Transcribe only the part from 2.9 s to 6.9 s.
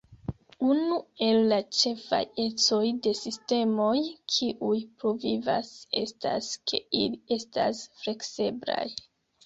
de sistemoj kiuj pluvivas estas ke